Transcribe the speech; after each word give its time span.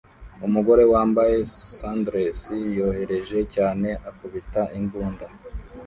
Umugore 0.47 0.83
wambaye 0.93 1.35
sundress 1.77 2.39
yoroheje 2.77 3.39
cyane 3.55 3.89
akubita 4.09 4.61
imbunda 4.79 5.25